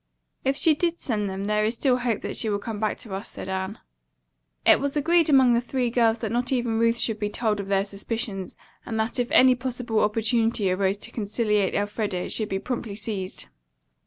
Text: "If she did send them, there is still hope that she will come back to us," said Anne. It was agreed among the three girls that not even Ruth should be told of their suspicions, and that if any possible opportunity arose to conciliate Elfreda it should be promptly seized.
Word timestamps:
"If 0.43 0.55
she 0.57 0.73
did 0.73 0.99
send 0.99 1.29
them, 1.29 1.43
there 1.43 1.63
is 1.63 1.75
still 1.75 1.97
hope 1.97 2.21
that 2.23 2.35
she 2.35 2.49
will 2.49 2.57
come 2.57 2.79
back 2.79 2.97
to 3.01 3.13
us," 3.13 3.29
said 3.29 3.47
Anne. 3.47 3.77
It 4.65 4.79
was 4.79 4.97
agreed 4.97 5.29
among 5.29 5.53
the 5.53 5.61
three 5.61 5.91
girls 5.91 6.17
that 6.21 6.31
not 6.31 6.51
even 6.51 6.79
Ruth 6.79 6.97
should 6.97 7.19
be 7.19 7.29
told 7.29 7.59
of 7.59 7.67
their 7.67 7.85
suspicions, 7.85 8.55
and 8.83 8.99
that 8.99 9.19
if 9.19 9.29
any 9.29 9.53
possible 9.53 9.99
opportunity 9.99 10.71
arose 10.71 10.97
to 10.97 11.11
conciliate 11.11 11.75
Elfreda 11.75 12.17
it 12.17 12.31
should 12.31 12.49
be 12.49 12.57
promptly 12.57 12.95
seized. 12.95 13.45